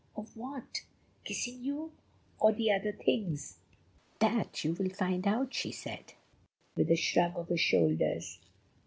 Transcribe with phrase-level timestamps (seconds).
[0.15, 0.83] "Of what?
[1.25, 1.91] Kissing you?
[2.39, 3.59] Or the other things?"
[4.17, 6.15] "That you will find out," she said,
[6.75, 8.39] with a shrug of her shoulders.